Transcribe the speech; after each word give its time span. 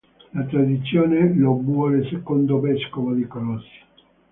La 0.33 0.45
tradizione 0.47 1.31
lo 1.35 1.61
vuole 1.61 2.03
secondo 2.09 2.59
vescovo 2.59 3.13
di 3.13 3.27
Colossi. 3.27 3.79